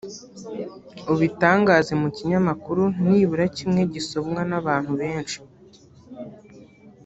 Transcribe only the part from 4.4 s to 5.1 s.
n abantu